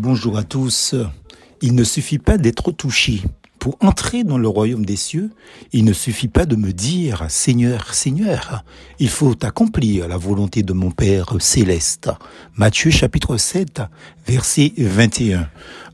Bonjour 0.00 0.38
à 0.38 0.44
tous. 0.44 0.94
Il 1.60 1.74
ne 1.74 1.82
suffit 1.82 2.20
pas 2.20 2.38
d'être 2.38 2.70
touché. 2.70 3.20
Pour 3.58 3.76
entrer 3.80 4.22
dans 4.22 4.38
le 4.38 4.46
royaume 4.46 4.86
des 4.86 4.94
cieux, 4.94 5.30
il 5.72 5.84
ne 5.84 5.92
suffit 5.92 6.28
pas 6.28 6.46
de 6.46 6.54
me 6.54 6.72
dire 6.72 7.24
Seigneur, 7.28 7.92
Seigneur. 7.92 8.62
Il 9.00 9.08
faut 9.08 9.34
accomplir 9.42 10.06
la 10.06 10.16
volonté 10.16 10.62
de 10.62 10.72
mon 10.72 10.92
Père 10.92 11.34
céleste. 11.40 12.10
Matthieu 12.54 12.92
chapitre 12.92 13.38
7, 13.38 13.82
verset 14.24 14.72
21. 14.76 15.48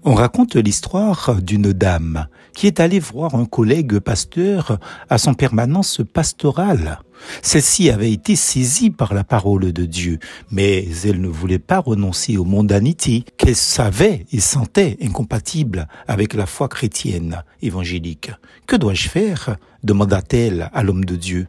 On 0.07 0.13
raconte 0.13 0.57
l'histoire 0.57 1.41
d'une 1.41 1.73
dame 1.73 2.27
qui 2.55 2.67
est 2.67 2.79
allée 2.79 3.01
voir 3.01 3.35
un 3.37 3.47
collègue 3.47 4.01
pasteur 4.01 4.79
à 5.09 5.17
son 5.17 5.33
permanence 5.33 6.03
pastorale. 6.13 7.01
Celle-ci 7.41 7.89
avait 7.89 8.13
été 8.13 8.37
saisie 8.37 8.91
par 8.91 9.15
la 9.15 9.25
parole 9.25 9.73
de 9.73 9.87
Dieu, 9.87 10.19
mais 10.51 10.87
elle 11.05 11.23
ne 11.23 11.29
voulait 11.29 11.59
pas 11.59 11.79
renoncer 11.79 12.37
aux 12.37 12.45
mondanités 12.45 13.25
qu'elle 13.39 13.57
savait 13.57 14.27
et 14.31 14.41
sentait 14.41 14.99
incompatibles 15.01 15.89
avec 16.07 16.35
la 16.35 16.45
foi 16.45 16.69
chrétienne 16.69 17.43
évangélique. 17.63 18.31
Que 18.67 18.77
dois-je 18.77 19.09
faire? 19.09 19.57
Demanda-t-elle 19.85 20.71
à 20.73 20.83
l'homme 20.83 21.05
de 21.05 21.17
Dieu. 21.17 21.47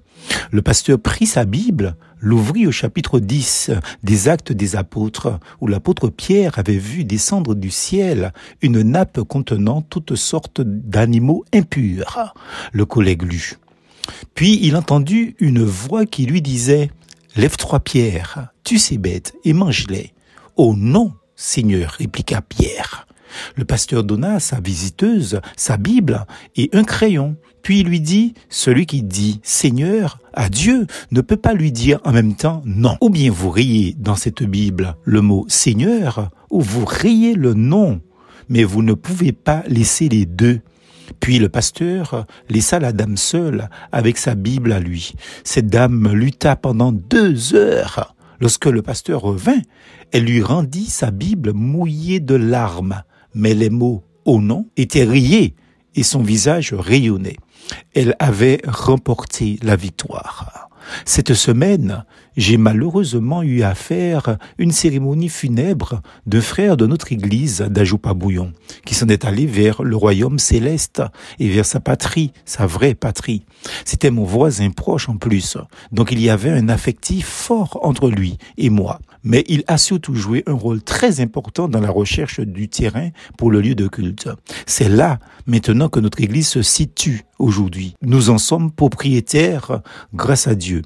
Le 0.52 0.62
pasteur 0.62 1.00
prit 1.00 1.26
sa 1.26 1.46
Bible, 1.46 1.96
l'ouvrit 2.20 2.68
au 2.68 2.72
chapitre 2.72 3.20
10 3.20 3.72
des 4.04 4.30
actes 4.30 4.52
des 4.52 4.76
apôtres, 4.76 5.40
où 5.62 5.68
l'apôtre 5.68 6.10
Pierre 6.10 6.60
avait 6.60 6.78
vu 6.78 7.04
descendre 7.04 7.56
du 7.56 7.72
ciel 7.72 8.34
une 8.62 8.82
nappe 8.82 9.22
contenant 9.22 9.82
toutes 9.82 10.16
sortes 10.16 10.62
d'animaux 10.62 11.46
impurs. 11.54 12.34
Le 12.72 12.86
collègue 12.86 13.24
lut. 13.24 13.58
Puis 14.34 14.60
il 14.62 14.76
entendit 14.76 15.36
une 15.40 15.64
voix 15.64 16.06
qui 16.06 16.26
lui 16.26 16.42
disait, 16.42 16.92
Lève 17.36 17.58
trois 17.58 17.80
pierres, 17.82 18.50
tue 18.64 18.80
ces 18.80 18.98
bêtes 18.98 19.34
et 19.44 19.54
mange-les. 19.54 20.14
Oh 20.56 20.74
non, 20.78 21.12
Seigneur, 21.36 21.92
répliqua 21.92 22.42
Pierre. 22.42 23.08
Le 23.56 23.66
pasteur 23.66 24.04
donna 24.04 24.36
à 24.36 24.40
sa 24.40 24.60
visiteuse 24.60 25.42
sa 25.56 25.78
Bible 25.78 26.26
et 26.56 26.70
un 26.74 26.84
crayon. 26.84 27.36
Puis 27.62 27.80
il 27.80 27.88
lui 27.88 28.00
dit, 28.00 28.36
celui 28.50 28.86
qui 28.86 29.02
dit 29.02 29.40
Seigneur 29.44 30.20
à 30.34 30.50
Dieu 30.50 30.86
ne 31.12 31.22
peut 31.22 31.38
pas 31.38 31.54
lui 31.54 31.72
dire 31.72 32.00
en 32.04 32.12
même 32.12 32.36
temps 32.36 32.62
non. 32.66 32.98
Ou 33.02 33.10
bien 33.10 33.32
vous 33.32 33.50
riez 33.50 33.96
dans 33.98 34.16
cette 34.16 34.44
Bible 34.44 34.96
le 35.04 35.22
mot 35.22 35.46
Seigneur, 35.48 36.30
ou 36.52 36.62
vous 36.62 36.86
riez 36.86 37.34
le 37.34 37.54
nom, 37.54 38.02
mais 38.50 38.64
vous 38.64 38.84
ne 38.84 38.94
pouvez 38.94 39.32
pas 39.32 39.64
laisser 39.68 40.10
les 40.10 40.26
deux. 40.26 40.62
Puis 41.20 41.40
le 41.40 41.50
pasteur 41.50 42.26
laissa 42.50 42.80
la 42.80 42.92
dame 42.92 43.18
seule 43.18 43.70
avec 43.92 44.18
sa 44.18 44.36
Bible 44.36 44.72
à 44.72 44.80
lui. 44.80 45.14
Cette 45.44 45.68
dame 45.68 46.14
lutta 46.14 46.56
pendant 46.56 46.92
deux 46.92 47.56
heures. 47.56 48.16
Lorsque 48.40 48.66
le 48.66 48.82
pasteur 48.82 49.22
revint, 49.22 49.62
elle 50.12 50.26
lui 50.26 50.42
rendit 50.42 50.86
sa 50.86 51.12
Bible 51.12 51.54
mouillée 51.54 52.20
de 52.20 52.36
larmes, 52.36 53.04
mais 53.36 53.54
les 53.54 53.70
mots 53.70 54.04
au 54.26 54.42
nom 54.42 54.68
étaient 54.78 55.04
riés 55.04 55.54
et 55.94 56.04
son 56.04 56.24
visage 56.24 56.74
rayonnait. 56.74 57.38
Elle 57.94 58.16
avait 58.20 58.62
remporté 58.66 59.60
la 59.62 59.76
victoire. 59.76 60.70
Cette 61.04 61.34
semaine, 61.34 62.06
j'ai 62.38 62.58
malheureusement 62.58 63.42
eu 63.44 63.64
à 63.64 63.74
faire 63.74 64.38
une 64.58 64.72
cérémonie 64.72 65.30
funèbre 65.30 66.02
de 66.26 66.40
frère 66.40 66.78
de 66.78 66.86
notre 66.86 67.12
église 67.12 67.62
d'Ajoupa 67.62 68.14
Bouillon, 68.14 68.54
qui 68.86 68.94
s'en 68.94 69.08
est 69.08 69.26
allé 69.26 69.46
vers 69.46 69.84
le 69.84 69.96
royaume 69.96 70.40
céleste 70.40 71.02
et 71.40 71.50
vers 71.50 71.66
sa 71.66 71.80
patrie, 71.80 72.34
sa 72.46 72.66
vraie 72.66 72.94
patrie. 72.94 73.46
C'était 73.84 74.12
mon 74.12 74.26
voisin 74.26 74.70
proche 74.70 75.10
en 75.10 75.18
plus, 75.18 75.58
donc 75.92 76.12
il 76.12 76.22
y 76.22 76.30
avait 76.30 76.52
un 76.52 76.70
affectif 76.70 77.26
fort 77.26 77.80
entre 77.82 78.10
lui 78.10 78.38
et 78.58 78.70
moi. 78.70 79.00
Mais 79.26 79.44
il 79.48 79.64
a 79.68 79.78
surtout 79.78 80.16
joué 80.16 80.44
un 80.46 80.54
rôle 80.54 80.82
très 80.82 81.20
important 81.20 81.68
dans 81.68 81.82
la 81.82 81.90
recherche 81.90 82.40
du 82.40 82.70
terrain 82.70 83.10
pour 83.38 83.52
le 83.52 83.60
lieu 83.60 83.76
de 83.76 83.88
culte. 83.88 84.30
C'est 84.66 84.88
là, 84.88 85.20
maintenant, 85.48 85.90
que 85.90 86.00
notre 86.00 86.22
église 86.22 86.48
se 86.48 86.62
situe 86.62 87.24
aujourd'hui. 87.40 87.96
Nous 88.02 88.30
en 88.30 88.38
sommes 88.38 88.72
propriétaires 88.72 89.82
grâce 90.14 90.48
à 90.48 90.56
Dieu. 90.56 90.82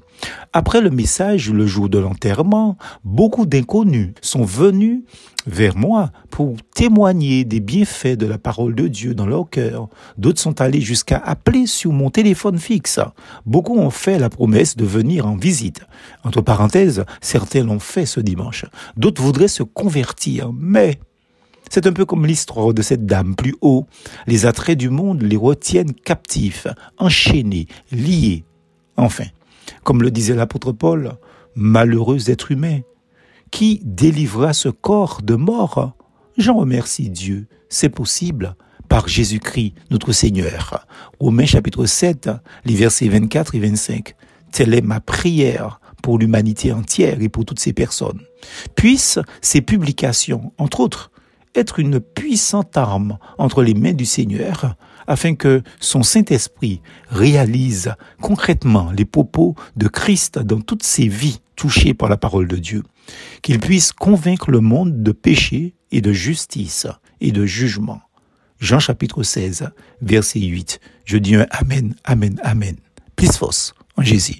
Après 0.52 0.80
le 0.80 0.90
message 0.90 1.50
le 1.50 1.66
jour 1.66 1.88
de 1.88 1.98
l'enterrement, 1.98 2.76
beaucoup 3.04 3.46
d'inconnus 3.46 4.12
sont 4.20 4.44
venus 4.44 5.02
vers 5.46 5.76
moi 5.76 6.10
pour 6.30 6.56
témoigner 6.74 7.44
des 7.44 7.60
bienfaits 7.60 8.16
de 8.18 8.26
la 8.26 8.38
parole 8.38 8.74
de 8.74 8.88
Dieu 8.88 9.14
dans 9.14 9.26
leur 9.26 9.48
cœur. 9.48 9.88
D'autres 10.18 10.40
sont 10.40 10.60
allés 10.60 10.80
jusqu'à 10.80 11.18
appeler 11.18 11.66
sur 11.66 11.92
mon 11.92 12.10
téléphone 12.10 12.58
fixe. 12.58 13.00
Beaucoup 13.46 13.78
ont 13.78 13.90
fait 13.90 14.18
la 14.18 14.28
promesse 14.28 14.76
de 14.76 14.84
venir 14.84 15.26
en 15.26 15.36
visite. 15.36 15.80
Entre 16.24 16.40
parenthèses, 16.40 17.04
certains 17.20 17.64
l'ont 17.64 17.78
fait 17.78 18.06
ce 18.06 18.20
dimanche. 18.20 18.66
D'autres 18.96 19.22
voudraient 19.22 19.48
se 19.48 19.62
convertir, 19.62 20.50
mais 20.52 20.98
c'est 21.70 21.86
un 21.86 21.92
peu 21.92 22.04
comme 22.04 22.26
l'histoire 22.26 22.74
de 22.74 22.82
cette 22.82 23.06
dame 23.06 23.34
plus 23.34 23.54
haut. 23.62 23.86
Les 24.26 24.44
attraits 24.44 24.76
du 24.76 24.90
monde 24.90 25.22
les 25.22 25.36
retiennent 25.36 25.94
captifs, 25.94 26.66
enchaînés, 26.98 27.66
liés. 27.92 28.44
Enfin, 28.96 29.26
comme 29.84 30.02
le 30.02 30.10
disait 30.10 30.34
l'apôtre 30.34 30.72
Paul, 30.72 31.12
malheureux 31.54 32.28
être 32.28 32.50
humain, 32.50 32.80
qui 33.50 33.80
délivra 33.84 34.52
ce 34.52 34.68
corps 34.68 35.22
de 35.22 35.36
mort? 35.36 35.96
J'en 36.36 36.58
remercie 36.58 37.08
Dieu, 37.08 37.46
c'est 37.68 37.88
possible 37.88 38.56
par 38.88 39.06
Jésus-Christ 39.08 39.74
notre 39.90 40.12
Seigneur. 40.12 40.86
Romains 41.20 41.46
chapitre 41.46 41.86
7, 41.86 42.30
les 42.64 42.74
versets 42.74 43.08
24 43.08 43.54
et 43.54 43.60
25. 43.60 44.14
Telle 44.52 44.74
est 44.74 44.82
ma 44.82 45.00
prière 45.00 45.80
pour 46.02 46.18
l'humanité 46.18 46.72
entière 46.72 47.20
et 47.20 47.28
pour 47.28 47.44
toutes 47.44 47.60
ces 47.60 47.72
personnes. 47.72 48.20
Puissent 48.74 49.20
ces 49.40 49.60
publications, 49.60 50.52
entre 50.58 50.80
autres, 50.80 51.12
être 51.54 51.78
une 51.78 52.00
puissante 52.00 52.76
arme 52.76 53.18
entre 53.38 53.62
les 53.62 53.74
mains 53.74 53.92
du 53.92 54.06
Seigneur 54.06 54.76
afin 55.06 55.34
que 55.34 55.62
son 55.80 56.02
Saint-Esprit 56.02 56.80
réalise 57.08 57.94
concrètement 58.20 58.92
les 58.92 59.04
propos 59.04 59.56
de 59.76 59.88
Christ 59.88 60.38
dans 60.38 60.60
toutes 60.60 60.84
ses 60.84 61.08
vies 61.08 61.40
touchées 61.56 61.94
par 61.94 62.08
la 62.08 62.16
parole 62.16 62.46
de 62.46 62.56
Dieu, 62.56 62.84
qu'il 63.42 63.58
puisse 63.58 63.92
convaincre 63.92 64.50
le 64.50 64.60
monde 64.60 65.02
de 65.02 65.12
péché 65.12 65.74
et 65.90 66.00
de 66.00 66.12
justice 66.12 66.86
et 67.20 67.32
de 67.32 67.44
jugement. 67.44 68.00
Jean 68.60 68.78
chapitre 68.78 69.22
16, 69.22 69.70
verset 70.00 70.40
8. 70.40 70.80
Je 71.04 71.18
dis 71.18 71.34
un 71.34 71.46
Amen, 71.50 71.96
Amen, 72.04 72.38
Amen. 72.44 72.76
Plus 73.16 73.36
fausse 73.36 73.74
en 73.96 74.02
Jésus. 74.02 74.36